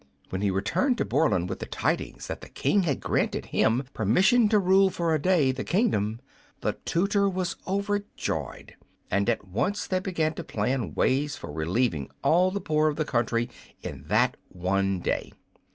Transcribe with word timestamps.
When 0.31 0.41
he 0.41 0.49
returned 0.49 0.97
to 0.97 1.05
Borland 1.05 1.47
with 1.47 1.59
the 1.59 1.67
tidings 1.67 2.25
that 2.25 2.41
the 2.41 2.49
King 2.49 2.81
had 2.81 3.01
granted 3.01 3.45
him 3.45 3.83
permission 3.93 4.49
to 4.49 4.57
rule 4.57 4.89
for 4.89 5.13
a 5.13 5.21
day 5.21 5.51
the 5.51 5.63
kingdom, 5.63 6.21
the 6.61 6.73
tutor 6.85 7.29
was 7.29 7.55
overjoyed, 7.67 8.73
and 9.11 9.29
at 9.29 9.47
once 9.47 9.85
they 9.85 9.99
began 9.99 10.33
to 10.33 10.43
plan 10.43 10.95
ways 10.95 11.35
for 11.37 11.51
relieving 11.51 12.09
all 12.23 12.49
the 12.49 12.59
poor 12.59 12.89
of 12.89 12.95
the 12.95 13.05
country 13.05 13.47
in 13.83 14.05
that 14.07 14.37
one 14.49 15.01
day. 15.01 15.33